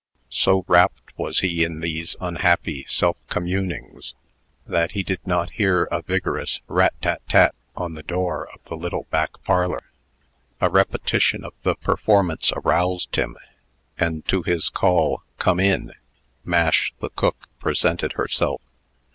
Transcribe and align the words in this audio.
So 0.31 0.65
wrapt 0.67 1.15
was 1.15 1.41
he 1.41 1.63
in 1.63 1.79
these 1.79 2.15
unhappy 2.19 2.85
self 2.85 3.17
communings, 3.27 4.15
that 4.65 4.93
he 4.93 5.03
did 5.03 5.19
not 5.27 5.51
hear 5.61 5.83
a 5.91 6.01
vigorous 6.01 6.59
"rat 6.65 6.95
tat 7.03 7.21
tat" 7.29 7.53
on 7.77 7.93
the 7.93 8.01
door 8.01 8.47
of 8.51 8.63
the 8.65 8.73
little 8.75 9.05
back 9.11 9.29
parlor. 9.43 9.91
A 10.59 10.71
repetition 10.71 11.45
of 11.45 11.53
the 11.61 11.75
performance 11.75 12.51
aroused 12.51 13.15
him, 13.15 13.37
and 13.99 14.27
to 14.27 14.41
his 14.41 14.69
call, 14.69 15.21
"Come 15.37 15.59
in," 15.59 15.93
Mash, 16.43 16.95
the 16.99 17.11
cook, 17.11 17.35
presented 17.59 18.13
herself. 18.13 18.59